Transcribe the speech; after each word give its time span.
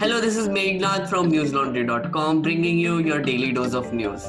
Hello, 0.00 0.20
this 0.20 0.36
is 0.36 0.46
Meghnad 0.48 1.08
from 1.08 1.28
newslaundry.com 1.28 2.40
bringing 2.40 2.78
you 2.78 3.00
your 3.00 3.20
daily 3.20 3.50
dose 3.50 3.74
of 3.74 3.92
news. 3.92 4.26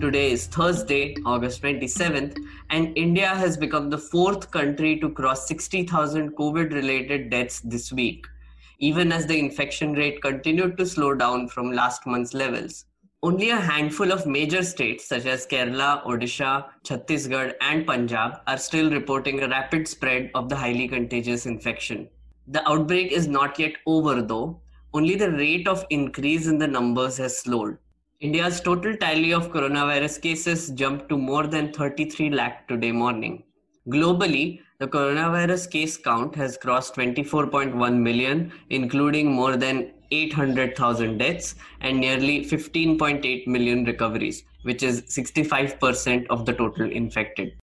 Today 0.00 0.30
is 0.30 0.46
Thursday, 0.46 1.16
August 1.26 1.62
27th, 1.62 2.36
and 2.70 2.96
India 2.96 3.26
has 3.26 3.56
become 3.56 3.90
the 3.90 3.98
fourth 3.98 4.52
country 4.52 5.00
to 5.00 5.10
cross 5.10 5.48
60,000 5.48 6.36
COVID 6.36 6.72
related 6.72 7.28
deaths 7.28 7.58
this 7.64 7.92
week, 7.92 8.24
even 8.78 9.10
as 9.10 9.26
the 9.26 9.36
infection 9.36 9.94
rate 9.94 10.22
continued 10.22 10.78
to 10.78 10.86
slow 10.86 11.12
down 11.12 11.48
from 11.48 11.72
last 11.72 12.06
month's 12.06 12.34
levels. 12.34 12.84
Only 13.24 13.50
a 13.50 13.56
handful 13.56 14.12
of 14.12 14.26
major 14.26 14.62
states 14.62 15.08
such 15.08 15.26
as 15.26 15.44
Kerala, 15.44 16.04
Odisha, 16.04 16.66
Chhattisgarh, 16.84 17.52
and 17.62 17.84
Punjab 17.84 18.42
are 18.46 18.58
still 18.58 18.92
reporting 18.92 19.42
a 19.42 19.48
rapid 19.48 19.88
spread 19.88 20.30
of 20.36 20.48
the 20.48 20.54
highly 20.54 20.86
contagious 20.86 21.46
infection. 21.46 22.08
The 22.52 22.68
outbreak 22.68 23.12
is 23.12 23.28
not 23.28 23.60
yet 23.60 23.74
over 23.86 24.22
though, 24.22 24.60
only 24.92 25.14
the 25.14 25.30
rate 25.30 25.68
of 25.68 25.86
increase 25.88 26.48
in 26.48 26.58
the 26.58 26.66
numbers 26.66 27.16
has 27.18 27.38
slowed. 27.38 27.78
India's 28.18 28.60
total 28.60 28.96
tally 28.96 29.32
of 29.32 29.52
coronavirus 29.52 30.20
cases 30.20 30.70
jumped 30.70 31.08
to 31.10 31.16
more 31.16 31.46
than 31.46 31.72
33 31.72 32.30
lakh 32.30 32.66
today 32.66 32.90
morning. 32.90 33.44
Globally, 33.86 34.62
the 34.80 34.88
coronavirus 34.88 35.70
case 35.70 35.96
count 35.96 36.34
has 36.34 36.56
crossed 36.56 36.96
24.1 36.96 37.96
million, 37.96 38.52
including 38.70 39.30
more 39.30 39.56
than 39.56 39.92
800,000 40.10 41.18
deaths 41.18 41.54
and 41.80 42.00
nearly 42.00 42.44
15.8 42.44 43.46
million 43.46 43.84
recoveries, 43.84 44.42
which 44.62 44.82
is 44.82 45.02
65% 45.02 46.26
of 46.30 46.46
the 46.46 46.52
total 46.54 46.90
infected. 46.90 47.59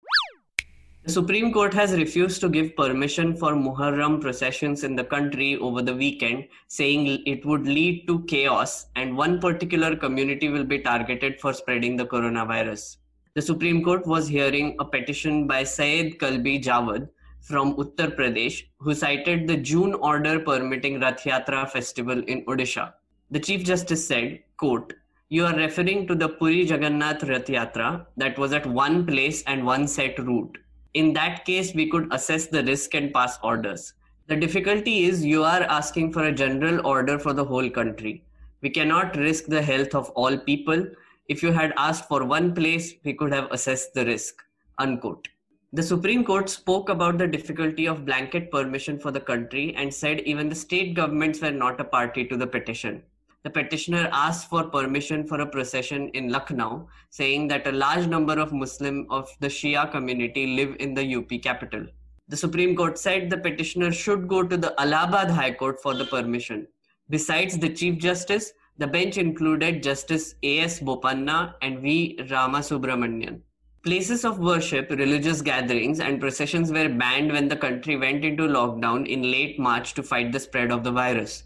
The 1.06 1.12
Supreme 1.12 1.54
Court 1.54 1.72
has 1.76 1.92
refused 1.94 2.42
to 2.42 2.50
give 2.50 2.76
permission 2.76 3.36
for 3.36 3.54
Muharram 3.54 4.20
processions 4.20 4.84
in 4.84 4.96
the 4.96 5.04
country 5.04 5.56
over 5.58 5.84
the 5.84 5.94
weekend, 5.94 6.48
saying 6.68 7.22
it 7.28 7.46
would 7.46 7.68
lead 7.68 8.08
to 8.08 8.24
chaos 8.24 8.88
and 8.96 9.16
one 9.16 9.40
particular 9.40 9.96
community 9.96 10.50
will 10.50 10.64
be 10.64 10.80
targeted 10.80 11.40
for 11.40 11.54
spreading 11.54 11.96
the 11.96 12.08
coronavirus. 12.08 12.98
The 13.36 13.44
Supreme 13.44 13.84
Court 13.84 14.08
was 14.08 14.28
hearing 14.28 14.78
a 14.80 14.86
petition 14.86 15.46
by 15.46 15.64
Syed 15.64 16.18
Kalbi 16.18 16.64
Jawad 16.64 17.08
from 17.40 17.76
Uttar 17.76 18.16
Pradesh, 18.18 18.64
who 18.80 18.96
cited 18.96 19.48
the 19.48 19.58
June 19.58 19.94
order 19.94 20.40
permitting 20.40 21.00
Rath 21.00 21.24
Yatra 21.24 21.70
festival 21.70 22.18
in 22.24 22.44
Odisha. 22.46 22.94
The 23.30 23.40
Chief 23.40 23.64
Justice 23.64 24.08
said, 24.08 24.40
quote, 24.58 24.94
you 25.30 25.46
are 25.46 25.56
referring 25.56 26.08
to 26.08 26.16
the 26.16 26.30
Puri 26.30 26.64
Jagannath 26.64 27.22
Rath 27.22 27.46
Yatra 27.46 28.08
that 28.18 28.40
was 28.40 28.54
at 28.54 28.66
one 28.66 29.06
place 29.06 29.44
and 29.44 29.68
one 29.68 29.88
set 29.88 30.18
route 30.18 30.58
in 30.96 31.12
that 31.14 31.44
case, 31.44 31.76
we 31.76 31.90
could 31.90 32.12
assess 32.12 32.48
the 32.48 32.64
risk 32.64 32.96
and 32.96 33.14
pass 33.14 33.38
orders. 33.44 33.94
The 34.28 34.36
difficulty 34.38 35.04
is 35.04 35.26
you 35.26 35.44
are 35.44 35.64
asking 35.64 36.14
for 36.14 36.24
a 36.24 36.32
general 36.32 36.88
order 36.88 37.20
for 37.20 37.34
the 37.34 37.44
whole 37.44 37.70
country. 37.70 38.24
We 38.62 38.70
cannot 38.70 39.18
risk 39.18 39.46
the 39.46 39.62
health 39.62 39.94
of 39.94 40.10
all 40.12 40.38
people. 40.38 40.88
If 41.28 41.44
you 41.44 41.52
had 41.52 41.74
asked 41.78 42.08
for 42.08 42.24
one 42.24 42.56
place, 42.56 42.94
we 43.04 43.14
could 43.14 43.34
have 43.34 43.52
assessed 43.52 43.94
the 43.94 44.06
risk. 44.06 44.42
Unquote. 44.80 45.28
The 45.74 45.84
Supreme 45.84 46.24
Court 46.24 46.50
spoke 46.50 46.88
about 46.88 47.18
the 47.18 47.28
difficulty 47.28 47.86
of 47.88 48.06
blanket 48.06 48.50
permission 48.50 48.98
for 48.98 49.12
the 49.12 49.20
country 49.20 49.76
and 49.76 49.94
said 49.94 50.22
even 50.22 50.48
the 50.48 50.56
state 50.56 50.94
governments 50.94 51.42
were 51.42 51.52
not 51.52 51.82
a 51.82 51.84
party 51.84 52.24
to 52.26 52.38
the 52.38 52.48
petition 52.48 53.04
the 53.46 53.52
petitioner 53.52 54.10
asked 54.12 54.50
for 54.50 54.64
permission 54.64 55.24
for 55.24 55.40
a 55.40 55.46
procession 55.46 56.10
in 56.16 56.30
Lucknow, 56.30 56.88
saying 57.12 57.48
that 57.50 57.68
a 57.68 57.72
large 57.72 58.08
number 58.08 58.34
of 58.40 58.52
Muslim 58.52 59.06
of 59.12 59.30
the 59.40 59.48
Shia 59.48 59.92
community 59.92 60.48
live 60.56 60.76
in 60.80 60.96
the 60.96 61.16
UP 61.16 61.30
capital. 61.44 61.86
The 62.28 62.38
Supreme 62.38 62.76
Court 62.76 62.98
said 62.98 63.30
the 63.30 63.38
petitioner 63.38 63.92
should 63.92 64.28
go 64.28 64.42
to 64.42 64.58
the 64.58 64.74
Allahabad 64.82 65.30
High 65.30 65.52
Court 65.52 65.80
for 65.80 65.94
the 65.94 66.06
permission. 66.06 66.68
Besides 67.12 67.60
the 67.60 67.70
Chief 67.70 68.00
Justice, 68.00 68.52
the 68.80 68.88
bench 68.88 69.20
included 69.20 69.84
Justice 69.84 70.34
A.S. 70.42 70.80
Bopanna 70.80 71.54
and 71.62 71.82
V. 71.82 72.18
Ramasubramanian. 72.22 73.42
Places 73.84 74.26
of 74.26 74.40
worship, 74.40 74.90
religious 74.90 75.44
gatherings, 75.44 76.00
and 76.00 76.20
processions 76.20 76.72
were 76.72 76.90
banned 76.90 77.32
when 77.32 77.48
the 77.48 77.56
country 77.56 77.96
went 77.96 78.26
into 78.26 78.48
lockdown 78.48 79.06
in 79.06 79.22
late 79.22 79.60
March 79.60 79.94
to 79.94 80.02
fight 80.02 80.32
the 80.32 80.40
spread 80.40 80.72
of 80.72 80.84
the 80.84 80.92
virus 80.92 81.44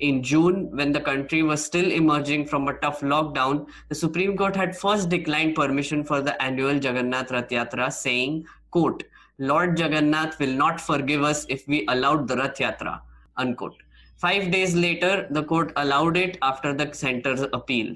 in 0.00 0.22
June, 0.22 0.68
when 0.76 0.92
the 0.92 1.00
country 1.00 1.42
was 1.42 1.64
still 1.64 1.90
emerging 1.90 2.46
from 2.46 2.68
a 2.68 2.74
tough 2.74 3.00
lockdown, 3.00 3.66
the 3.88 3.94
Supreme 3.94 4.36
Court 4.36 4.54
had 4.54 4.76
first 4.76 5.08
declined 5.08 5.54
permission 5.54 6.04
for 6.04 6.20
the 6.20 6.40
annual 6.42 6.74
Jagannath 6.74 7.30
Rath 7.30 7.48
Yatra, 7.48 7.92
saying, 7.92 8.46
quote, 8.70 9.04
Lord 9.38 9.78
Jagannath 9.78 10.38
will 10.38 10.52
not 10.52 10.80
forgive 10.80 11.22
us 11.22 11.46
if 11.48 11.66
we 11.68 11.86
allowed 11.88 12.28
the 12.28 12.36
Rath 12.36 12.58
Yatra, 12.58 13.00
unquote. 13.36 13.82
Five 14.16 14.50
days 14.50 14.74
later, 14.74 15.28
the 15.30 15.44
court 15.44 15.72
allowed 15.76 16.16
it 16.16 16.38
after 16.42 16.72
the 16.72 16.92
center's 16.92 17.42
appeal. 17.52 17.94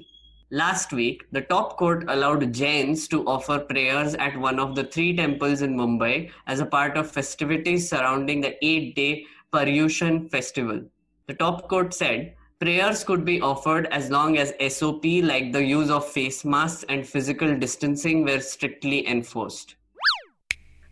Last 0.51 0.93
week, 0.93 1.25
the 1.31 1.41
top 1.41 1.77
court 1.77 2.05
allowed 2.07 2.53
Jains 2.53 3.07
to 3.07 3.25
offer 3.25 3.59
prayers 3.59 4.13
at 4.15 4.39
one 4.39 4.59
of 4.59 4.75
the 4.75 4.83
three 4.83 5.15
temples 5.15 5.61
in 5.63 5.75
Mumbai 5.75 6.31
as 6.47 6.59
a 6.59 6.65
part 6.65 6.95
of 6.95 7.09
festivities 7.09 7.89
surrounding 7.89 8.39
the 8.39 8.55
eight 8.63 8.95
day 8.95 9.25
Paryushan 9.51 10.29
festival. 10.29 10.81
The 11.25 11.35
top 11.35 11.69
court 11.69 11.93
said 11.93 12.33
prayers 12.59 13.05
could 13.05 13.23
be 13.23 13.39
offered 13.39 13.87
as 13.91 14.09
long 14.09 14.37
as 14.37 14.53
SOP 14.75 15.05
like 15.23 15.53
the 15.53 15.63
use 15.63 15.89
of 15.89 16.05
face 16.05 16.43
masks 16.43 16.83
and 16.89 17.07
physical 17.07 17.55
distancing 17.57 18.25
were 18.25 18.41
strictly 18.41 19.07
enforced. 19.07 19.75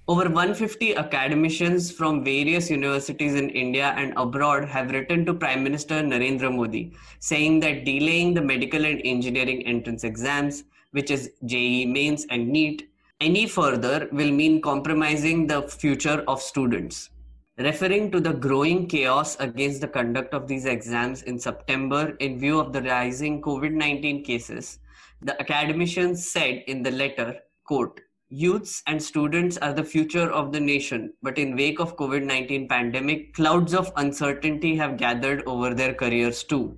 Over 0.08 0.24
150 0.24 0.96
academicians 0.96 1.92
from 1.92 2.24
various 2.24 2.70
universities 2.70 3.36
in 3.36 3.50
India 3.50 3.94
and 3.98 4.14
abroad 4.16 4.66
have 4.70 4.92
written 4.92 5.26
to 5.26 5.34
Prime 5.34 5.64
Minister 5.64 5.96
Narendra 5.96 6.54
Modi 6.54 6.94
saying 7.20 7.60
that 7.60 7.84
delaying 7.84 8.34
the 8.34 8.42
medical 8.42 8.86
and 8.86 9.02
engineering 9.04 9.62
entrance 9.64 10.06
exams, 10.06 10.64
which 10.92 11.12
is 11.12 11.32
JEE 11.46 11.86
mains 11.86 12.26
and 12.30 12.48
NEET, 12.48 12.90
any 13.20 13.48
further 13.48 14.08
will 14.12 14.32
mean 14.32 14.62
compromising 14.62 15.46
the 15.46 15.62
future 15.64 16.24
of 16.28 16.42
students. 16.42 17.10
Referring 17.58 18.12
to 18.12 18.20
the 18.20 18.34
growing 18.34 18.88
chaos 18.88 19.36
against 19.40 19.82
the 19.82 19.88
conduct 19.88 20.34
of 20.34 20.48
these 20.48 20.66
exams 20.66 21.24
in 21.24 21.38
September 21.38 22.16
in 22.20 22.40
view 22.40 22.60
of 22.60 22.72
the 22.72 22.82
rising 22.82 23.42
COVID 23.42 23.74
19 23.74 24.24
cases, 24.24 24.80
the 25.22 25.40
academicians 25.40 26.28
said 26.28 26.64
in 26.68 26.82
the 26.82 26.92
letter, 26.92 27.40
quote, 27.66 28.00
Youths 28.34 28.82
and 28.88 29.04
students 29.04 29.58
are 29.58 29.74
the 29.74 29.84
future 29.84 30.32
of 30.32 30.54
the 30.54 30.60
nation, 30.62 31.14
but 31.22 31.38
in 31.38 31.58
wake 31.58 31.82
of 31.82 31.98
COVID-19 31.98 32.70
pandemic, 32.70 33.34
clouds 33.34 33.74
of 33.74 33.92
uncertainty 33.98 34.74
have 34.78 34.96
gathered 34.96 35.44
over 35.46 35.74
their 35.74 35.94
careers 35.94 36.46
too. 36.46 36.78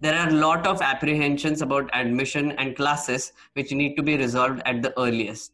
There 0.00 0.14
are 0.14 0.30
a 0.30 0.32
lot 0.32 0.66
of 0.66 0.80
apprehensions 0.80 1.60
about 1.60 1.90
admission 1.92 2.52
and 2.52 2.74
classes 2.74 3.32
which 3.52 3.72
need 3.72 3.96
to 3.96 4.02
be 4.02 4.16
resolved 4.16 4.62
at 4.64 4.80
the 4.80 4.98
earliest 4.98 5.52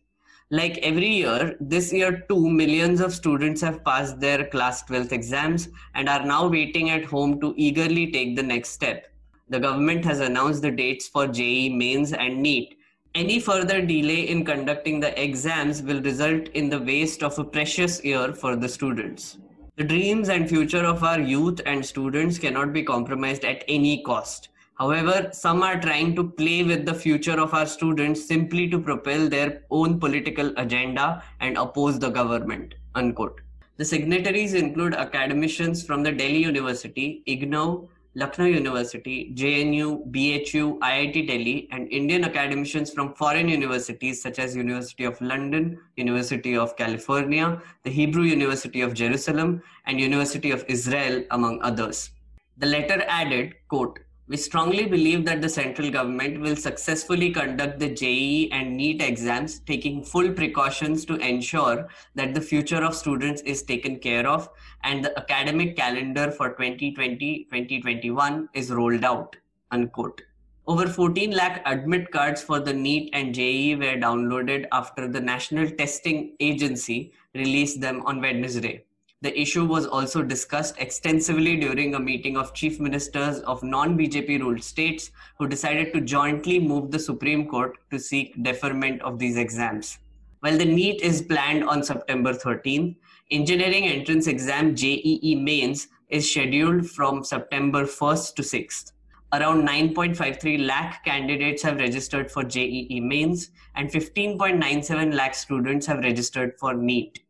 like 0.51 0.79
every 0.79 1.09
year, 1.09 1.57
this 1.61 1.93
year 1.93 2.25
too, 2.29 2.51
millions 2.51 3.01
of 3.01 3.15
students 3.15 3.61
have 3.61 3.85
passed 3.85 4.19
their 4.19 4.47
class 4.47 4.83
12th 4.83 5.13
exams 5.13 5.69
and 5.95 6.09
are 6.09 6.25
now 6.25 6.49
waiting 6.49 6.91
at 6.91 7.05
home 7.05 7.41
to 7.41 7.55
eagerly 7.57 8.11
take 8.11 8.35
the 8.35 8.43
next 8.43 8.71
step. 8.71 9.13
The 9.49 9.61
government 9.61 10.05
has 10.05 10.19
announced 10.19 10.63
the 10.63 10.73
dates 10.73 11.07
for 11.07 11.29
JEE 11.29 11.77
mains 11.77 12.13
and 12.13 12.43
NEET. 12.43 12.77
Any 13.15 13.39
further 13.39 13.81
delay 13.81 14.29
in 14.29 14.45
conducting 14.45 14.99
the 14.99 15.21
exams 15.21 15.83
will 15.83 16.03
result 16.03 16.49
in 16.49 16.69
the 16.69 16.81
waste 16.81 17.23
of 17.23 17.39
a 17.39 17.45
precious 17.45 18.05
year 18.05 18.33
for 18.33 18.57
the 18.57 18.69
students. 18.69 19.39
The 19.77 19.85
dreams 19.85 20.29
and 20.29 20.49
future 20.49 20.85
of 20.85 21.05
our 21.05 21.21
youth 21.21 21.61
and 21.65 21.85
students 21.85 22.39
cannot 22.39 22.73
be 22.73 22.83
compromised 22.83 23.45
at 23.45 23.65
any 23.69 24.03
cost. 24.03 24.49
However, 24.81 25.29
some 25.35 25.63
are 25.63 25.79
trying 25.79 26.17
to 26.17 26.25
play 26.25 26.63
with 26.63 26.87
the 26.87 26.95
future 26.95 27.39
of 27.39 27.53
our 27.53 27.67
students 27.67 28.27
simply 28.27 28.67
to 28.71 28.81
propel 28.81 29.29
their 29.29 29.61
own 29.71 30.01
political 30.01 30.55
agenda 30.57 31.23
and 31.41 31.59
oppose 31.59 31.99
the 31.99 32.09
government. 32.09 32.77
Unquote. 32.95 33.43
The 33.77 33.85
signatories 33.85 34.55
include 34.55 34.95
academicians 34.95 35.85
from 35.85 36.03
the 36.03 36.13
Delhi 36.13 36.39
University, 36.39 37.23
IGNOU, 37.29 37.89
Lucknow 38.15 38.47
University, 38.47 39.33
JNU, 39.35 40.11
BHU, 40.11 40.79
IIT 40.79 41.29
Delhi, 41.29 41.69
and 41.73 41.87
Indian 41.93 42.25
academicians 42.25 42.91
from 42.91 43.13
foreign 43.13 43.51
universities 43.51 44.23
such 44.23 44.39
as 44.39 44.57
University 44.57 45.05
of 45.05 45.21
London, 45.21 45.79
University 45.97 46.57
of 46.57 46.75
California, 46.77 47.61
the 47.85 47.91
Hebrew 47.91 48.25
University 48.25 48.81
of 48.81 48.95
Jerusalem, 48.95 49.63
and 49.85 50.01
University 50.01 50.51
of 50.51 50.65
Israel, 50.69 51.23
among 51.33 51.61
others. 51.61 52.13
The 52.57 52.67
letter 52.67 53.05
added, 53.09 53.55
quote, 53.69 53.99
we 54.31 54.37
strongly 54.37 54.87
believe 54.87 55.25
that 55.25 55.43
the 55.43 55.49
central 55.49 55.91
government 55.91 56.41
will 56.41 56.55
successfully 56.55 57.33
conduct 57.33 57.81
the 57.81 57.93
JEE 57.93 58.49
and 58.53 58.77
NEET 58.77 59.03
exams, 59.03 59.59
taking 59.59 60.05
full 60.05 60.31
precautions 60.31 61.05
to 61.07 61.17
ensure 61.17 61.89
that 62.15 62.33
the 62.33 62.41
future 62.41 62.85
of 62.85 62.95
students 62.95 63.43
is 63.43 63.65
taken 63.65 63.99
care 63.99 64.29
of 64.29 64.49
and 64.85 65.05
the 65.05 65.19
academic 65.19 65.77
calendar 65.77 66.31
for 66.31 66.55
2020-2021 66.55 68.47
is 68.55 68.71
rolled 68.71 69.05
out. 69.05 69.35
Unquote. 69.73 70.23
Over 70.69 70.87
14 70.87 71.33
lakh 71.33 71.61
admit 71.67 72.13
cards 72.13 72.41
for 72.41 72.61
the 72.61 72.73
NEET 72.73 73.11
and 73.13 73.35
JEE 73.35 73.75
were 73.75 73.97
downloaded 73.97 74.67
after 74.71 75.09
the 75.09 75.21
National 75.21 75.69
Testing 75.69 76.37
Agency 76.39 77.13
released 77.35 77.81
them 77.81 78.03
on 78.07 78.21
Wednesday. 78.21 78.85
The 79.23 79.39
issue 79.39 79.67
was 79.67 79.87
also 79.87 80.23
discussed 80.23 80.77
extensively 80.79 81.55
during 81.55 81.95
a 81.95 82.01
meeting 82.01 82.39
of 82.39 82.55
chief 82.55 82.81
ministers 82.81 83.41
of 83.41 83.63
non 83.63 83.99
BJP 83.99 84.41
ruled 84.41 84.63
states 84.63 85.11
who 85.39 85.47
decided 85.47 85.93
to 85.93 86.01
jointly 86.01 86.59
move 86.59 86.91
the 86.91 86.99
Supreme 86.99 87.47
Court 87.47 87.77
to 87.91 87.99
seek 87.99 88.43
deferment 88.43 89.03
of 89.03 89.19
these 89.19 89.37
exams. 89.37 89.99
While 90.41 90.57
the 90.57 90.65
NEET 90.65 91.03
is 91.03 91.21
planned 91.21 91.65
on 91.65 91.83
September 91.83 92.33
13, 92.33 92.97
engineering 93.31 93.85
entrance 93.89 94.27
exam 94.27 94.75
JEE 94.75 95.35
mains 95.35 95.89
is 96.09 96.31
scheduled 96.31 96.89
from 96.89 97.23
September 97.23 97.85
1st 97.85 98.37
to 98.37 98.43
6th. 98.43 98.93
Around 99.35 99.69
9.53 99.69 100.65
lakh 100.67 101.05
candidates 101.05 101.63
have 101.63 101.77
registered 101.77 102.31
for 102.31 102.43
JEE 102.43 103.01
mains 103.01 103.51
and 103.75 103.91
15.97 103.91 105.13
lakh 105.13 105.35
students 105.35 105.85
have 105.85 105.99
registered 105.99 106.59
for 106.59 106.73
NEET 106.73 107.21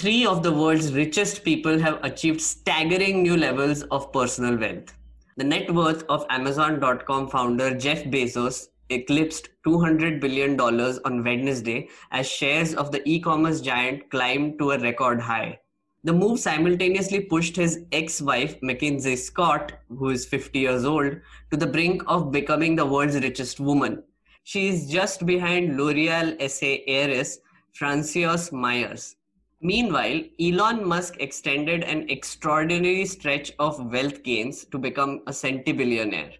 three 0.00 0.24
of 0.24 0.42
the 0.42 0.50
world's 0.50 0.94
richest 0.94 1.44
people 1.44 1.78
have 1.78 2.02
achieved 2.02 2.40
staggering 2.40 3.22
new 3.22 3.36
levels 3.36 3.82
of 3.90 4.10
personal 4.14 4.56
wealth. 4.56 4.94
The 5.36 5.44
net 5.44 5.74
worth 5.74 6.04
of 6.08 6.24
Amazon.com 6.30 7.28
founder 7.28 7.76
Jeff 7.76 8.04
Bezos 8.04 8.68
eclipsed 8.88 9.50
$200 9.66 10.18
billion 10.18 10.58
on 10.58 11.22
Wednesday 11.22 11.90
as 12.12 12.26
shares 12.26 12.74
of 12.74 12.90
the 12.90 13.06
e 13.06 13.20
commerce 13.20 13.60
giant 13.60 14.10
climbed 14.10 14.58
to 14.58 14.70
a 14.70 14.78
record 14.78 15.20
high. 15.20 15.60
The 16.04 16.14
move 16.14 16.40
simultaneously 16.40 17.20
pushed 17.20 17.56
his 17.56 17.80
ex 17.92 18.22
wife, 18.22 18.56
Mackenzie 18.62 19.16
Scott, 19.16 19.72
who 19.90 20.08
is 20.08 20.24
50 20.24 20.60
years 20.60 20.86
old, 20.86 21.16
to 21.50 21.58
the 21.58 21.66
brink 21.66 22.02
of 22.06 22.32
becoming 22.32 22.74
the 22.74 22.86
world's 22.86 23.20
richest 23.20 23.60
woman. 23.60 24.02
She 24.44 24.68
is 24.68 24.88
just 24.88 25.26
behind 25.26 25.76
L'Oreal 25.76 26.40
SA 26.48 26.84
heiress 26.86 27.40
Francoise 27.74 28.50
Meyers. 28.50 29.16
Meanwhile, 29.62 30.22
Elon 30.40 30.88
Musk 30.88 31.16
extended 31.20 31.84
an 31.84 32.08
extraordinary 32.08 33.04
stretch 33.04 33.52
of 33.58 33.92
wealth 33.92 34.22
gains 34.22 34.64
to 34.64 34.78
become 34.78 35.20
a 35.26 35.32
centibillionaire. 35.32 36.32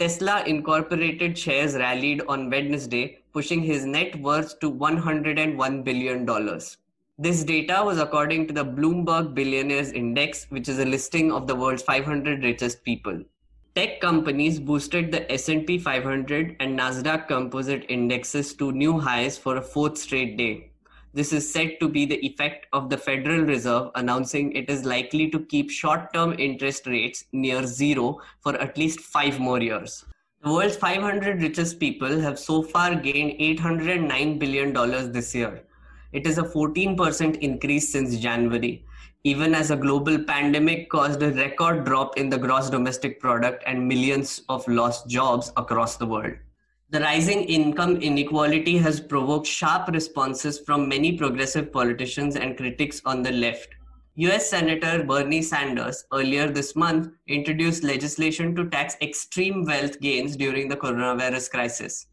Tesla 0.00 0.42
Incorporated 0.44 1.38
shares 1.38 1.76
rallied 1.76 2.22
on 2.26 2.50
Wednesday, 2.50 3.18
pushing 3.32 3.62
his 3.62 3.84
net 3.84 4.20
worth 4.20 4.58
to 4.58 4.72
$101 4.72 5.84
billion. 5.84 6.60
This 7.16 7.44
data 7.44 7.80
was 7.84 8.00
according 8.00 8.48
to 8.48 8.52
the 8.52 8.64
Bloomberg 8.64 9.34
Billionaires 9.34 9.92
Index, 9.92 10.46
which 10.48 10.68
is 10.68 10.80
a 10.80 10.84
listing 10.84 11.30
of 11.30 11.46
the 11.46 11.54
world's 11.54 11.84
500 11.84 12.42
richest 12.42 12.82
people. 12.82 13.22
Tech 13.76 14.00
companies 14.00 14.58
boosted 14.58 15.12
the 15.12 15.30
S&P 15.30 15.78
500 15.78 16.56
and 16.58 16.76
Nasdaq 16.76 17.28
Composite 17.28 17.86
indexes 17.88 18.52
to 18.54 18.72
new 18.72 18.98
highs 18.98 19.38
for 19.38 19.58
a 19.58 19.62
fourth 19.62 19.96
straight 19.96 20.36
day. 20.36 20.72
This 21.14 21.32
is 21.32 21.52
said 21.52 21.76
to 21.78 21.88
be 21.88 22.06
the 22.06 22.18
effect 22.26 22.66
of 22.72 22.90
the 22.90 22.98
Federal 22.98 23.42
Reserve 23.42 23.92
announcing 23.94 24.50
it 24.50 24.68
is 24.68 24.84
likely 24.84 25.30
to 25.30 25.38
keep 25.38 25.70
short 25.70 26.12
term 26.12 26.34
interest 26.40 26.88
rates 26.88 27.26
near 27.30 27.64
zero 27.68 28.18
for 28.40 28.56
at 28.56 28.76
least 28.76 28.98
five 28.98 29.38
more 29.38 29.62
years. 29.62 30.04
The 30.42 30.52
world's 30.52 30.74
500 30.74 31.40
richest 31.40 31.78
people 31.78 32.18
have 32.18 32.36
so 32.36 32.64
far 32.64 32.96
gained 32.96 33.38
$809 33.38 34.40
billion 34.40 35.12
this 35.12 35.32
year. 35.36 35.62
It 36.12 36.26
is 36.26 36.38
a 36.38 36.42
14% 36.42 37.38
increase 37.38 37.92
since 37.92 38.18
January, 38.18 38.84
even 39.22 39.54
as 39.54 39.70
a 39.70 39.76
global 39.76 40.18
pandemic 40.18 40.90
caused 40.90 41.22
a 41.22 41.30
record 41.30 41.84
drop 41.84 42.18
in 42.18 42.28
the 42.28 42.38
gross 42.38 42.68
domestic 42.68 43.20
product 43.20 43.62
and 43.68 43.86
millions 43.86 44.42
of 44.48 44.66
lost 44.66 45.08
jobs 45.08 45.52
across 45.56 45.96
the 45.96 46.06
world. 46.06 46.34
The 46.94 47.00
rising 47.00 47.42
income 47.46 47.96
inequality 47.96 48.78
has 48.78 49.00
provoked 49.00 49.48
sharp 49.48 49.88
responses 49.88 50.60
from 50.60 50.88
many 50.88 51.18
progressive 51.18 51.72
politicians 51.72 52.36
and 52.36 52.56
critics 52.56 53.02
on 53.04 53.20
the 53.20 53.32
left. 53.32 53.70
US 54.14 54.48
Senator 54.48 55.02
Bernie 55.02 55.42
Sanders 55.42 56.04
earlier 56.12 56.48
this 56.48 56.76
month 56.76 57.08
introduced 57.26 57.82
legislation 57.82 58.54
to 58.54 58.70
tax 58.70 58.96
extreme 59.02 59.64
wealth 59.64 59.98
gains 60.00 60.36
during 60.36 60.68
the 60.68 60.76
coronavirus 60.76 61.50
crisis. 61.50 62.06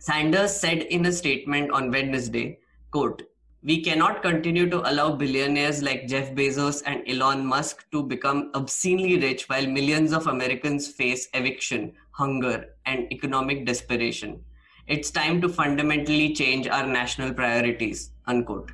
Sanders 0.00 0.54
said 0.54 0.82
in 0.82 1.06
a 1.06 1.12
statement 1.12 1.70
on 1.70 1.90
Wednesday, 1.90 2.58
quote, 2.90 3.22
we 3.62 3.82
cannot 3.82 4.22
continue 4.22 4.68
to 4.68 4.88
allow 4.88 5.12
billionaires 5.12 5.82
like 5.82 6.06
Jeff 6.06 6.32
Bezos 6.34 6.82
and 6.84 7.02
Elon 7.08 7.44
Musk 7.44 7.90
to 7.90 8.02
become 8.02 8.50
obscenely 8.54 9.18
rich 9.18 9.48
while 9.48 9.66
millions 9.66 10.12
of 10.12 10.26
Americans 10.26 10.88
face 10.88 11.26
eviction, 11.32 11.94
hunger, 12.16 12.74
and 12.86 13.12
economic 13.12 13.66
desperation. 13.66 14.42
It's 14.86 15.10
time 15.10 15.40
to 15.42 15.48
fundamentally 15.48 16.32
change 16.32 16.66
our 16.66 16.86
national 16.86 17.34
priorities. 17.34 18.12
Unquote. 18.26 18.72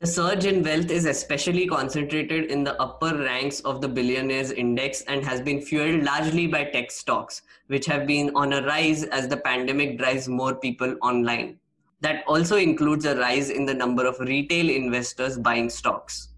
The 0.00 0.08
surge 0.08 0.44
in 0.44 0.62
wealth 0.64 0.90
is 0.90 1.04
especially 1.06 1.66
concentrated 1.68 2.50
in 2.50 2.64
the 2.64 2.78
upper 2.82 3.16
ranks 3.16 3.60
of 3.60 3.80
the 3.80 3.88
billionaires 3.88 4.50
index 4.50 5.02
and 5.02 5.24
has 5.24 5.40
been 5.40 5.62
fueled 5.62 6.02
largely 6.02 6.48
by 6.48 6.64
tech 6.64 6.90
stocks, 6.90 7.42
which 7.68 7.86
have 7.86 8.06
been 8.06 8.34
on 8.34 8.52
a 8.52 8.66
rise 8.66 9.04
as 9.04 9.28
the 9.28 9.36
pandemic 9.36 9.98
drives 9.98 10.28
more 10.28 10.56
people 10.56 10.96
online. 11.02 11.58
That 12.00 12.24
also 12.26 12.56
includes 12.56 13.04
a 13.04 13.16
rise 13.16 13.48
in 13.50 13.64
the 13.64 13.74
number 13.74 14.04
of 14.04 14.18
retail 14.18 14.68
investors 14.68 15.38
buying 15.38 15.70
stocks. 15.70 16.28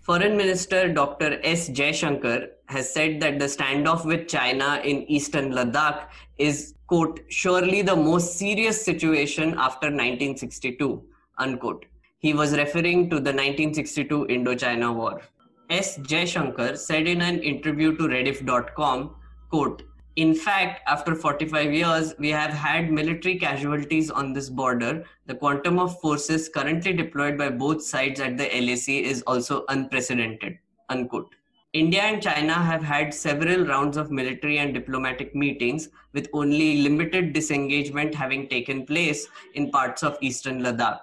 Foreign 0.00 0.36
Minister 0.36 0.92
Dr. 0.92 1.38
S. 1.42 1.68
Jaishankar 1.68 2.48
has 2.66 2.92
said 2.92 3.20
that 3.20 3.38
the 3.38 3.46
standoff 3.46 4.04
with 4.04 4.28
China 4.28 4.80
in 4.84 5.02
eastern 5.10 5.52
Ladakh 5.52 6.08
is, 6.38 6.74
quote, 6.86 7.20
surely 7.28 7.82
the 7.82 7.96
most 7.96 8.36
serious 8.36 8.84
situation 8.84 9.50
after 9.58 9.86
1962, 9.86 11.02
unquote. 11.38 11.86
He 12.18 12.34
was 12.34 12.56
referring 12.56 13.10
to 13.10 13.16
the 13.16 13.32
1962 13.32 14.26
Indo-China 14.26 14.92
War. 14.92 15.22
S. 15.70 15.98
Jaishankar 15.98 16.76
said 16.76 17.06
in 17.06 17.20
an 17.20 17.40
interview 17.40 17.96
to 17.96 18.04
Rediff.com, 18.04 19.14
quote, 19.50 19.82
in 20.16 20.34
fact, 20.34 20.80
after 20.86 21.14
45 21.14 21.74
years, 21.74 22.14
we 22.18 22.30
have 22.30 22.50
had 22.50 22.90
military 22.90 23.38
casualties 23.38 24.10
on 24.10 24.32
this 24.32 24.48
border. 24.48 25.04
The 25.26 25.34
quantum 25.34 25.78
of 25.78 26.00
forces 26.00 26.48
currently 26.48 26.94
deployed 26.94 27.36
by 27.36 27.50
both 27.50 27.82
sides 27.82 28.18
at 28.20 28.38
the 28.38 28.44
LAC 28.44 28.88
is 28.88 29.22
also 29.26 29.66
unprecedented. 29.68 30.58
Unquote. 30.88 31.34
India 31.76 32.00
and 32.00 32.22
China 32.22 32.54
have 32.54 32.82
had 32.82 33.12
several 33.12 33.66
rounds 33.66 33.98
of 33.98 34.10
military 34.10 34.56
and 34.56 34.72
diplomatic 34.72 35.34
meetings, 35.34 35.90
with 36.14 36.26
only 36.32 36.78
limited 36.78 37.34
disengagement 37.34 38.14
having 38.14 38.48
taken 38.48 38.86
place 38.86 39.28
in 39.52 39.70
parts 39.70 40.02
of 40.02 40.16
eastern 40.22 40.62
Ladakh. 40.62 41.00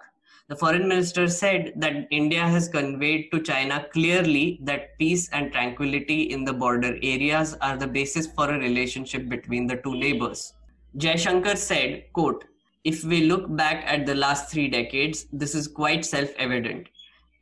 The 0.48 0.56
foreign 0.56 0.88
minister 0.88 1.28
said 1.28 1.74
that 1.76 2.08
India 2.10 2.42
has 2.42 2.68
conveyed 2.68 3.32
to 3.32 3.40
China 3.40 3.86
clearly 3.94 4.58
that 4.64 4.98
peace 4.98 5.30
and 5.30 5.52
tranquility 5.52 6.24
in 6.32 6.44
the 6.44 6.54
border 6.54 6.98
areas 7.04 7.56
are 7.62 7.78
the 7.78 7.86
basis 7.86 8.26
for 8.26 8.50
a 8.50 8.58
relationship 8.58 9.30
between 9.30 9.68
the 9.68 9.78
two 9.78 9.94
neighbors. 9.94 10.54
Jaishankar 10.98 11.56
said, 11.56 12.06
quote, 12.14 12.46
if 12.84 13.04
we 13.04 13.26
look 13.26 13.56
back 13.56 13.84
at 13.86 14.08
the 14.08 14.16
last 14.16 14.50
three 14.50 14.70
decades, 14.70 15.28
this 15.32 15.54
is 15.54 15.68
quite 15.68 16.04
self-evident. 16.04 16.90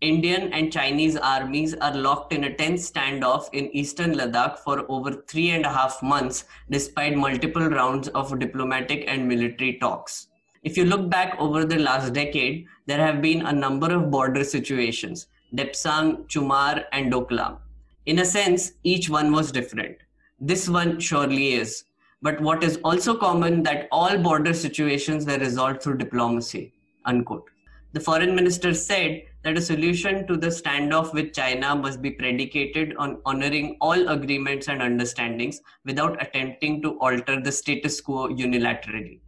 Indian 0.02 0.52
and 0.52 0.74
Chinese 0.74 1.16
armies 1.16 1.76
are 1.76 1.96
locked 1.96 2.34
in 2.34 2.46
a 2.46 2.56
tense 2.56 2.90
standoff 2.90 3.50
in 3.54 3.70
eastern 3.76 4.14
Ladakh 4.14 4.58
for 4.58 4.84
over 4.90 5.12
three 5.28 5.52
and 5.52 5.64
a 5.64 5.70
half 5.72 6.02
months, 6.02 6.46
despite 6.72 7.16
multiple 7.16 7.70
rounds 7.70 8.08
of 8.08 8.40
diplomatic 8.40 9.04
and 9.08 9.28
military 9.28 9.78
talks. 9.78 10.30
If 10.64 10.76
you 10.76 10.86
look 10.86 11.08
back 11.08 11.36
over 11.38 11.66
the 11.66 11.78
last 11.78 12.14
decade, 12.14 12.66
there 12.88 12.98
have 12.98 13.22
been 13.22 13.46
a 13.46 13.54
number 13.54 13.94
of 13.94 14.10
border 14.10 14.44
situations 14.44 15.28
Depsang, 15.54 16.28
Chumar, 16.28 16.86
and 16.94 17.14
Doklam. 17.14 17.58
In 18.08 18.20
a 18.20 18.26
sense, 18.26 18.72
each 18.84 19.08
one 19.08 19.32
was 19.32 19.52
different. 19.52 19.98
This 20.40 20.68
one 20.68 21.00
surely 21.00 21.54
is. 21.54 21.84
But 22.24 22.42
what 22.42 22.64
is 22.64 22.80
also 22.84 23.16
common 23.16 23.62
that 23.64 23.88
all 23.92 24.18
border 24.18 24.56
situations 24.56 25.28
were 25.28 25.38
resolved 25.38 25.84
through 25.84 25.98
diplomacy. 25.98 26.74
Unquote. 27.06 27.51
The 27.94 28.00
foreign 28.00 28.34
minister 28.34 28.74
said 28.74 29.24
that 29.44 29.58
a 29.58 29.62
solution 29.62 30.26
to 30.28 30.38
the 30.38 30.48
standoff 30.48 31.14
with 31.14 31.34
China 31.34 31.76
must 31.76 32.02
be 32.02 32.12
predicated 32.12 32.96
on 32.98 33.22
honoring 33.26 33.76
all 33.82 34.08
agreements 34.08 34.70
and 34.70 34.82
understandings 34.82 35.60
without 35.84 36.22
attempting 36.22 36.82
to 36.84 36.98
alter 37.00 37.42
the 37.42 37.52
status 37.52 38.00
quo 38.00 38.30
unilaterally. 38.30 39.20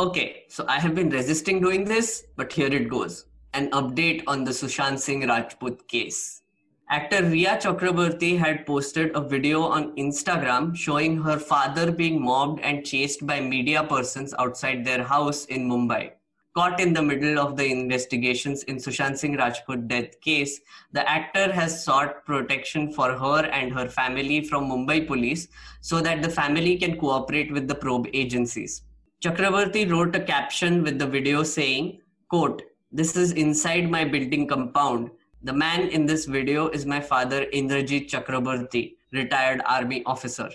Okay, 0.00 0.46
so 0.48 0.64
I 0.66 0.80
have 0.80 0.96
been 0.96 1.10
resisting 1.10 1.60
doing 1.60 1.84
this, 1.84 2.24
but 2.34 2.52
here 2.52 2.66
it 2.66 2.88
goes. 2.88 3.26
An 3.52 3.70
update 3.70 4.24
on 4.26 4.42
the 4.42 4.50
Sushant 4.50 4.98
Singh 4.98 5.28
Rajput 5.28 5.86
case. 5.86 6.42
Actor 6.90 7.22
Rhea 7.26 7.56
Chakraborty 7.62 8.36
had 8.36 8.66
posted 8.66 9.14
a 9.14 9.20
video 9.20 9.62
on 9.62 9.94
Instagram 9.94 10.76
showing 10.76 11.22
her 11.22 11.38
father 11.38 11.92
being 11.92 12.20
mobbed 12.20 12.60
and 12.62 12.84
chased 12.84 13.24
by 13.24 13.40
media 13.40 13.84
persons 13.84 14.34
outside 14.40 14.84
their 14.84 15.04
house 15.04 15.44
in 15.44 15.68
Mumbai. 15.68 16.10
Caught 16.54 16.80
in 16.80 16.92
the 16.92 17.02
middle 17.02 17.40
of 17.40 17.56
the 17.56 17.66
investigations 17.66 18.62
in 18.64 18.76
Sushant 18.76 19.18
Singh 19.18 19.36
Rajput 19.36 19.88
death 19.88 20.20
case, 20.20 20.60
the 20.92 21.08
actor 21.10 21.52
has 21.52 21.84
sought 21.84 22.24
protection 22.24 22.92
for 22.92 23.12
her 23.12 23.46
and 23.46 23.72
her 23.72 23.88
family 23.88 24.40
from 24.40 24.70
Mumbai 24.70 25.04
police 25.04 25.48
so 25.80 26.00
that 26.00 26.22
the 26.22 26.28
family 26.28 26.76
can 26.76 26.96
cooperate 26.96 27.52
with 27.52 27.66
the 27.66 27.74
probe 27.74 28.06
agencies. 28.14 28.82
Chakravarti 29.20 29.90
wrote 29.90 30.14
a 30.14 30.20
caption 30.20 30.84
with 30.84 30.96
the 30.96 31.06
video 31.08 31.42
saying, 31.42 31.98
quote, 32.28 32.62
this 32.92 33.16
is 33.16 33.32
inside 33.32 33.90
my 33.90 34.04
building 34.04 34.46
compound. 34.46 35.10
The 35.42 35.52
man 35.52 35.88
in 35.88 36.06
this 36.06 36.24
video 36.24 36.68
is 36.68 36.86
my 36.86 37.00
father, 37.00 37.46
Indrajit 37.46 38.08
Chakraborty, 38.08 38.94
retired 39.10 39.60
army 39.66 40.04
officer. 40.06 40.50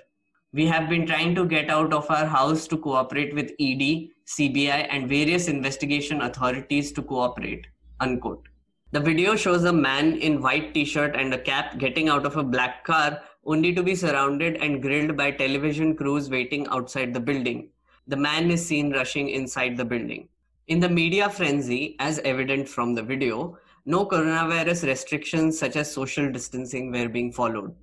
We 0.53 0.65
have 0.68 0.88
been 0.88 1.06
trying 1.06 1.36
to 1.36 1.46
get 1.46 1.70
out 1.70 1.94
of 1.94 2.10
our 2.10 2.25
house 2.25 2.68
to 2.70 2.77
cooperate 2.77 3.36
with 3.36 3.51
ED, 3.60 4.10
CBI, 4.29 4.88
and 4.91 5.09
various 5.09 5.48
investigation 5.48 6.21
authorities 6.21 6.91
to 6.91 7.01
cooperate. 7.01 7.65
Unquote. 8.00 8.48
The 8.91 9.00
video 9.00 9.36
shows 9.36 9.63
a 9.63 9.74
man 9.74 10.17
in 10.17 10.39
white 10.39 10.71
t-shirt 10.74 11.15
and 11.15 11.33
a 11.33 11.39
cap 11.39 11.79
getting 11.79 12.09
out 12.09 12.27
of 12.27 12.38
a 12.38 12.43
black 12.43 12.83
car 12.83 13.21
only 13.45 13.74
to 13.74 13.81
be 13.81 13.95
surrounded 13.95 14.57
and 14.57 14.83
grilled 14.83 15.17
by 15.17 15.31
television 15.31 15.95
crews 15.95 16.29
waiting 16.29 16.67
outside 16.67 17.12
the 17.12 17.19
building. 17.19 17.69
The 18.05 18.17
man 18.17 18.51
is 18.51 18.63
seen 18.63 18.91
rushing 18.91 19.29
inside 19.29 19.77
the 19.77 19.86
building. 19.86 20.29
In 20.67 20.79
the 20.79 20.89
media 20.89 21.27
frenzy, 21.31 21.95
as 22.00 22.19
evident 22.19 22.69
from 22.69 22.93
the 22.93 23.01
video, 23.01 23.57
no 23.86 24.05
coronavirus 24.05 24.86
restrictions 24.86 25.57
such 25.57 25.75
as 25.75 25.91
social 25.91 26.31
distancing 26.31 26.91
were 26.91 27.09
being 27.09 27.31
followed. 27.31 27.74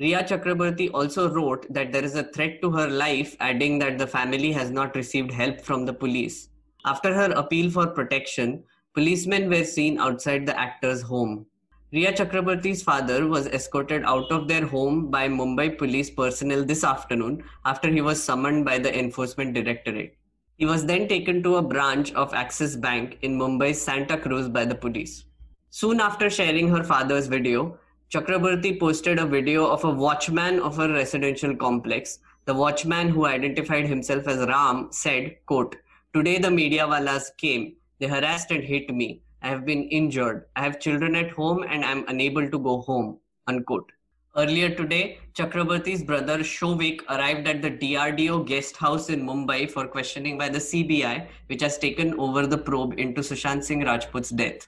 Rhea 0.00 0.24
Chakraborty 0.24 0.90
also 0.92 1.32
wrote 1.32 1.72
that 1.72 1.92
there 1.92 2.02
is 2.02 2.16
a 2.16 2.24
threat 2.24 2.60
to 2.62 2.70
her 2.72 2.88
life, 2.88 3.36
adding 3.38 3.78
that 3.78 3.96
the 3.96 4.06
family 4.08 4.50
has 4.50 4.68
not 4.72 4.96
received 4.96 5.30
help 5.30 5.60
from 5.60 5.86
the 5.86 5.92
police. 5.92 6.48
After 6.84 7.14
her 7.14 7.30
appeal 7.30 7.70
for 7.70 7.86
protection, 7.86 8.64
policemen 8.92 9.48
were 9.48 9.62
seen 9.62 10.00
outside 10.00 10.46
the 10.46 10.58
actor's 10.58 11.00
home. 11.00 11.46
Rhea 11.92 12.12
Chakraborty's 12.12 12.82
father 12.82 13.28
was 13.28 13.46
escorted 13.46 14.02
out 14.04 14.32
of 14.32 14.48
their 14.48 14.66
home 14.66 15.12
by 15.12 15.28
Mumbai 15.28 15.78
police 15.78 16.10
personnel 16.10 16.64
this 16.64 16.82
afternoon 16.82 17.44
after 17.64 17.88
he 17.88 18.00
was 18.00 18.20
summoned 18.20 18.64
by 18.64 18.78
the 18.80 18.98
Enforcement 18.98 19.54
Directorate. 19.54 20.16
He 20.56 20.66
was 20.66 20.84
then 20.84 21.06
taken 21.06 21.40
to 21.44 21.56
a 21.56 21.62
branch 21.62 22.12
of 22.14 22.34
Axis 22.34 22.74
Bank 22.74 23.18
in 23.22 23.38
Mumbai's 23.38 23.80
Santa 23.80 24.18
Cruz 24.18 24.48
by 24.48 24.64
the 24.64 24.74
police. 24.74 25.26
Soon 25.70 26.00
after 26.00 26.28
sharing 26.28 26.68
her 26.68 26.82
father's 26.82 27.28
video, 27.28 27.78
Chakraborty 28.10 28.78
posted 28.78 29.18
a 29.18 29.26
video 29.26 29.66
of 29.66 29.82
a 29.84 29.90
watchman 29.90 30.60
of 30.60 30.78
a 30.78 30.88
residential 30.88 31.56
complex. 31.56 32.20
The 32.44 32.54
watchman 32.54 33.08
who 33.08 33.26
identified 33.26 33.86
himself 33.86 34.28
as 34.28 34.46
Ram 34.46 34.88
said, 34.92 35.36
quote, 35.46 35.76
Today 36.12 36.38
the 36.38 36.50
media 36.50 36.86
walas 36.86 37.36
came. 37.38 37.74
They 37.98 38.06
harassed 38.06 38.50
and 38.50 38.62
hit 38.62 38.94
me. 38.94 39.22
I 39.42 39.48
have 39.48 39.64
been 39.64 39.84
injured. 39.84 40.46
I 40.54 40.62
have 40.62 40.78
children 40.78 41.16
at 41.16 41.30
home 41.30 41.64
and 41.68 41.84
I 41.84 41.90
am 41.90 42.04
unable 42.06 42.48
to 42.48 42.58
go 42.58 42.82
home. 42.82 43.18
Unquote. 43.46 43.90
Earlier 44.36 44.74
today, 44.74 45.18
Chakraborty's 45.34 46.02
brother 46.02 46.38
Showik 46.38 47.02
arrived 47.08 47.46
at 47.46 47.62
the 47.62 47.70
DRDO 47.70 48.46
guest 48.46 48.76
house 48.76 49.08
in 49.08 49.24
Mumbai 49.24 49.70
for 49.70 49.86
questioning 49.86 50.36
by 50.36 50.48
the 50.48 50.58
CBI, 50.58 51.28
which 51.46 51.62
has 51.62 51.78
taken 51.78 52.18
over 52.18 52.46
the 52.46 52.58
probe 52.58 52.98
into 52.98 53.20
Sushant 53.20 53.62
Singh 53.62 53.84
Rajput's 53.84 54.30
death. 54.30 54.66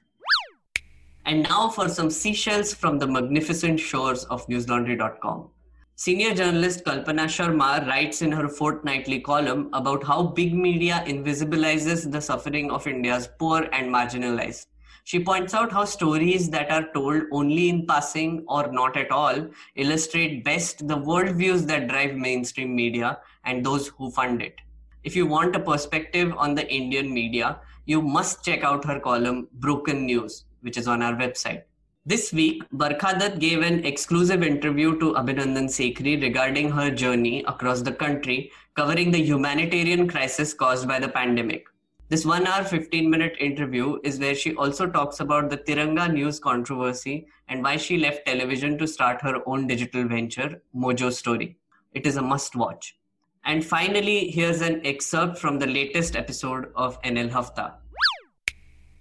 And 1.27 1.43
now 1.43 1.69
for 1.69 1.89
some 1.89 2.09
seashells 2.09 2.73
from 2.73 3.01
the 3.01 3.07
magnificent 3.09 3.81
shores 3.81 4.23
of 4.27 4.47
newslaundry.com. 4.47 5.51
Senior 5.97 6.35
journalist 6.35 6.85
Kalpana 6.85 7.25
Sharma 7.25 7.85
writes 7.89 8.23
in 8.23 8.31
her 8.31 8.49
fortnightly 8.49 9.19
column 9.19 9.69
about 9.73 10.05
how 10.05 10.23
big 10.23 10.55
media 10.55 11.03
invisibilizes 11.05 12.09
the 12.13 12.21
suffering 12.21 12.71
of 12.71 12.87
India's 12.87 13.29
poor 13.41 13.67
and 13.73 13.93
marginalized. 13.93 14.67
She 15.03 15.19
points 15.19 15.53
out 15.53 15.73
how 15.73 15.85
stories 15.85 16.49
that 16.51 16.71
are 16.71 16.93
told 16.93 17.23
only 17.33 17.71
in 17.71 17.87
passing 17.87 18.45
or 18.47 18.71
not 18.71 18.97
at 18.97 19.11
all 19.11 19.49
illustrate 19.75 20.45
best 20.45 20.87
the 20.87 20.97
worldviews 20.97 21.67
that 21.67 21.89
drive 21.89 22.15
mainstream 22.15 22.77
media 22.77 23.19
and 23.45 23.67
those 23.67 23.89
who 23.89 24.13
fund 24.13 24.43
it. 24.43 24.55
If 25.03 25.17
you 25.17 25.27
want 25.27 25.57
a 25.57 25.61
perspective 25.61 26.33
on 26.37 26.55
the 26.55 26.73
Indian 26.73 27.13
media, 27.13 27.59
you 27.85 28.01
must 28.01 28.45
check 28.45 28.63
out 28.63 28.85
her 28.85 29.01
column 29.01 29.49
Broken 29.55 30.07
News, 30.07 30.45
which 30.67 30.77
is 30.77 30.87
on 30.87 31.01
our 31.01 31.15
website. 31.15 31.63
This 32.05 32.33
week, 32.33 32.63
Barkha 32.73 33.19
Dutt 33.19 33.39
gave 33.39 33.63
an 33.63 33.85
exclusive 33.85 34.43
interview 34.43 34.99
to 34.99 35.15
Abhinandan 35.15 35.71
Sekhri 35.77 36.21
regarding 36.21 36.71
her 36.71 36.91
journey 36.91 37.43
across 37.49 37.81
the 37.83 37.93
country, 37.93 38.53
covering 38.75 39.11
the 39.11 39.23
humanitarian 39.23 40.07
crisis 40.07 40.53
caused 40.53 40.87
by 40.87 40.99
the 41.01 41.09
pandemic. 41.09 41.65
This 42.09 42.25
one 42.25 42.47
hour, 42.47 42.63
15 42.63 43.11
minute 43.11 43.37
interview 43.41 43.99
is 44.05 44.21
where 44.21 44.37
she 44.37 44.55
also 44.55 44.87
talks 44.87 45.19
about 45.19 45.51
the 45.51 45.57
Tiranga 45.57 46.13
news 46.13 46.39
controversy 46.39 47.27
and 47.49 47.65
why 47.65 47.77
she 47.77 47.99
left 47.99 48.27
television 48.27 48.79
to 48.79 48.87
start 48.87 49.21
her 49.23 49.43
own 49.45 49.67
digital 49.67 50.07
venture, 50.07 50.63
Mojo 50.77 51.13
Story. 51.13 51.57
It 51.95 52.07
is 52.07 52.17
a 52.17 52.23
must 52.23 52.55
watch. 52.55 52.97
And 53.45 53.65
finally, 53.65 54.31
here's 54.31 54.61
an 54.61 54.85
excerpt 54.85 55.39
from 55.39 55.59
the 55.59 55.67
latest 55.67 56.15
episode 56.15 56.71
of 56.77 57.03
NL 57.03 57.31
Hafta. 57.31 57.75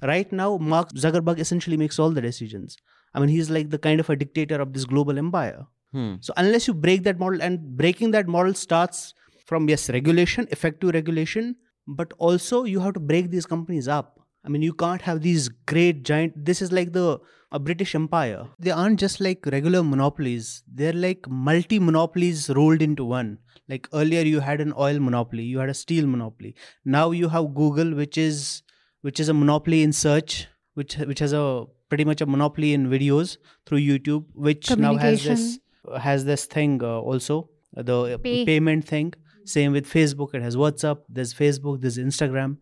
Right 0.02 0.32
now, 0.32 0.58
Mark 0.58 0.90
Zuckerberg 0.94 1.40
essentially 1.40 1.78
makes 1.78 2.00
all 2.00 2.12
the 2.12 2.22
decisions. 2.22 2.78
I 3.14 3.20
mean, 3.20 3.30
he's 3.30 3.50
like 3.50 3.70
the 3.70 3.78
kind 3.78 4.00
of 4.00 4.10
a 4.10 4.16
dictator 4.16 4.62
of 4.62 4.74
this 4.74 4.86
global 4.86 5.18
empire. 5.18 5.66
Hmm. 5.92 6.16
So 6.20 6.34
unless 6.38 6.68
you 6.68 6.74
break 6.74 7.04
that 7.04 7.20
model, 7.20 7.42
and 7.42 7.78
breaking 7.78 8.12
that 8.12 8.28
model 8.28 8.54
starts 8.54 9.14
from 9.46 9.70
yes, 9.70 9.90
regulation, 9.90 10.48
effective 10.52 10.94
regulation, 10.94 11.56
but 11.88 12.14
also 12.18 12.64
you 12.64 12.80
have 12.80 12.94
to 12.96 13.00
break 13.00 13.32
these 13.32 13.46
companies 13.46 13.88
up. 13.88 14.20
I 14.44 14.50
mean, 14.50 14.62
you 14.62 14.74
can't 14.74 15.02
have 15.02 15.22
these 15.22 15.50
great 15.66 16.04
giant. 16.04 16.46
This 16.46 16.62
is 16.62 16.72
like 16.72 16.94
the 16.94 17.20
a 17.52 17.60
British 17.60 17.96
Empire. 17.96 18.48
They 18.60 18.72
aren't 18.72 19.00
just 19.00 19.22
like 19.22 19.46
regular 19.46 19.82
monopolies. 19.82 20.64
They're 20.68 20.94
like 20.94 21.28
multi 21.30 21.80
monopolies 21.80 22.50
rolled 22.50 22.82
into 22.82 23.06
one. 23.06 23.38
Like 23.70 23.88
earlier, 23.94 24.22
you 24.22 24.42
had 24.42 24.62
an 24.62 24.74
oil 24.78 25.00
monopoly, 25.00 25.44
you 25.44 25.60
had 25.60 25.70
a 25.70 25.74
steel 25.74 26.06
monopoly. 26.06 26.56
Now 26.84 27.12
you 27.12 27.30
have 27.30 27.56
Google, 27.56 27.96
which 27.96 28.18
is 28.18 28.62
which 29.06 29.20
is 29.20 29.30
a 29.30 29.34
monopoly 29.34 29.84
in 29.84 29.92
search, 29.94 30.48
which 30.74 30.96
which 31.10 31.20
has 31.20 31.34
a 31.40 31.66
pretty 31.90 32.06
much 32.10 32.22
a 32.22 32.26
monopoly 32.26 32.74
in 32.74 32.88
videos 32.94 33.38
through 33.66 33.78
YouTube, 33.80 34.26
which 34.34 34.76
now 34.76 34.96
has 34.96 35.24
this 35.24 35.60
has 36.06 36.26
this 36.26 36.46
thing 36.46 36.82
uh, 36.84 37.00
also 37.00 37.50
the 37.76 38.20
Pay. 38.24 38.46
payment 38.46 38.86
thing. 38.86 39.14
Same 39.46 39.74
with 39.74 39.88
Facebook. 39.88 40.34
It 40.34 40.42
has 40.42 40.56
WhatsApp. 40.56 41.02
There's 41.08 41.34
Facebook. 41.36 41.82
There's 41.82 42.00
Instagram. 42.00 42.58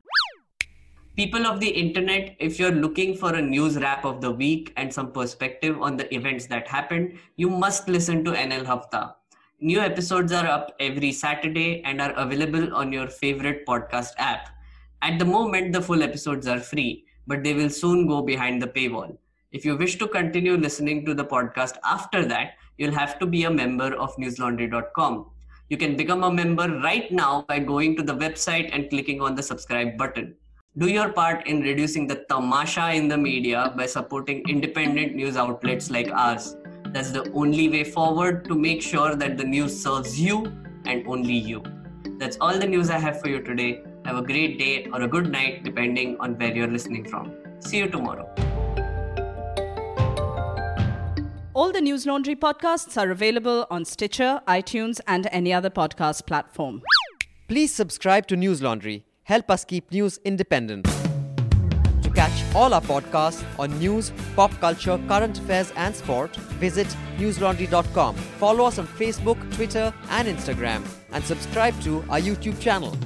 People 1.16 1.46
of 1.48 1.60
the 1.62 1.70
internet, 1.70 2.36
if 2.40 2.60
you're 2.60 2.72
looking 2.72 3.16
for 3.16 3.34
a 3.36 3.42
news 3.42 3.78
wrap 3.78 4.04
of 4.04 4.20
the 4.20 4.32
week 4.32 4.74
and 4.76 4.94
some 4.94 5.12
perspective 5.12 5.82
on 5.82 5.96
the 5.96 6.14
events 6.14 6.48
that 6.48 6.68
happened, 6.68 7.20
you 7.38 7.50
must 7.50 7.88
listen 7.88 8.26
to 8.26 8.32
NL 8.32 8.66
Hafta. 8.66 9.16
New 9.62 9.80
episodes 9.80 10.34
are 10.34 10.46
up 10.46 10.76
every 10.80 11.12
Saturday 11.14 11.84
and 11.86 12.02
are 12.02 12.12
available 12.14 12.76
on 12.76 12.92
your 12.92 13.08
favorite 13.08 13.66
podcast 13.66 14.12
app. 14.18 14.50
At 15.04 15.20
the 15.20 15.26
moment, 15.26 15.74
the 15.74 15.82
full 15.82 16.02
episodes 16.02 16.48
are 16.48 16.62
free, 16.62 17.04
but 17.28 17.44
they 17.44 17.54
will 17.54 17.70
soon 17.70 18.08
go 18.08 18.22
behind 18.22 18.62
the 18.62 18.68
paywall. 18.68 19.18
If 19.52 19.66
you 19.66 19.76
wish 19.76 19.98
to 19.98 20.08
continue 20.08 20.56
listening 20.56 21.04
to 21.06 21.14
the 21.14 21.26
podcast 21.26 21.76
after 21.84 22.24
that, 22.28 22.54
you'll 22.78 22.94
have 22.94 23.20
to 23.20 23.26
be 23.26 23.44
a 23.44 23.52
member 23.52 23.94
of 23.96 24.16
newslaundry.com. 24.16 25.26
You 25.68 25.76
can 25.76 25.98
become 25.98 26.24
a 26.24 26.32
member 26.32 26.70
right 26.80 27.12
now 27.12 27.42
by 27.50 27.60
going 27.60 27.98
to 27.98 28.04
the 28.04 28.16
website 28.16 28.70
and 28.72 28.90
clicking 28.90 29.20
on 29.20 29.36
the 29.36 29.44
subscribe 29.44 29.98
button. 29.98 30.36
Do 30.78 30.88
your 30.88 31.12
part 31.12 31.48
in 31.48 31.60
reducing 31.60 32.08
the 32.08 32.24
tamasha 32.30 32.94
in 32.94 33.10
the 33.10 33.18
media 33.18 33.74
by 33.76 33.88
supporting 33.88 34.48
independent 34.48 35.16
news 35.16 35.36
outlets 35.36 35.92
like 35.92 36.10
ours. 36.14 36.56
That's 36.94 37.12
the 37.12 37.30
only 37.34 37.68
way 37.68 37.84
forward 37.84 38.46
to 38.46 38.56
make 38.56 38.82
sure 38.82 39.16
that 39.16 39.38
the 39.38 39.44
news 39.44 39.78
serves 39.84 40.18
you 40.18 40.46
and 40.86 41.06
only 41.06 41.34
you. 41.34 41.62
That's 42.20 42.38
all 42.40 42.58
the 42.58 42.68
news 42.68 42.90
I 42.90 43.00
have 43.00 43.20
for 43.20 43.28
you 43.28 43.42
today. 43.42 43.84
Have 44.06 44.18
a 44.18 44.22
great 44.22 44.60
day 44.60 44.88
or 44.92 45.02
a 45.02 45.08
good 45.08 45.32
night, 45.32 45.64
depending 45.64 46.18
on 46.20 46.38
where 46.38 46.54
you're 46.54 46.68
listening 46.68 47.06
from. 47.06 47.32
See 47.60 47.78
you 47.78 47.88
tomorrow. 47.88 48.30
All 51.54 51.72
the 51.72 51.82
News 51.82 52.06
Laundry 52.06 52.36
podcasts 52.36 52.98
are 53.00 53.12
available 53.12 53.68
on 53.70 53.86
Stitcher, 53.86 54.42
iTunes, 54.48 55.00
and 55.08 55.28
any 55.32 55.54
other 55.54 55.70
podcast 55.70 56.26
platform. 56.26 56.82
Please 57.48 57.72
subscribe 57.72 58.26
to 58.28 58.36
News 58.36 58.62
Laundry. 58.62 59.06
Help 59.24 59.52
us 59.52 59.64
keep 59.64 59.92
news 59.92 60.20
independent. 60.26 60.86
To 62.02 62.10
catch 62.10 62.44
all 62.56 62.74
our 62.74 62.82
podcasts 62.82 63.44
on 63.60 63.78
news, 63.80 64.12
pop 64.36 64.52
culture, 64.60 65.00
current 65.08 65.38
affairs, 65.38 65.72
and 65.76 65.96
sport, 65.96 66.36
visit 66.60 66.88
newslaundry.com. 67.18 68.16
Follow 68.16 68.66
us 68.66 68.80
on 68.80 68.88
Facebook, 68.88 69.38
Twitter, 69.54 69.94
and 70.10 70.28
Instagram, 70.28 70.84
and 71.12 71.24
subscribe 71.24 71.80
to 71.82 72.04
our 72.10 72.20
YouTube 72.20 72.60
channel. 72.60 72.98